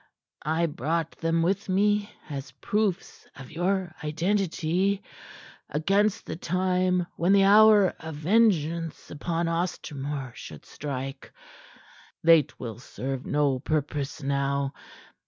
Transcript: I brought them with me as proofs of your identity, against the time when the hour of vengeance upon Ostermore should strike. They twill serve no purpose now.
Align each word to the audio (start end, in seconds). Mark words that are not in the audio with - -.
I 0.47 0.65
brought 0.65 1.11
them 1.19 1.43
with 1.43 1.69
me 1.69 2.09
as 2.27 2.53
proofs 2.53 3.27
of 3.35 3.51
your 3.51 3.93
identity, 4.03 5.03
against 5.69 6.25
the 6.25 6.35
time 6.35 7.05
when 7.17 7.33
the 7.33 7.43
hour 7.43 7.93
of 7.99 8.15
vengeance 8.15 9.11
upon 9.11 9.45
Ostermore 9.47 10.33
should 10.33 10.65
strike. 10.65 11.31
They 12.23 12.41
twill 12.41 12.79
serve 12.79 13.27
no 13.27 13.59
purpose 13.59 14.23
now. 14.23 14.73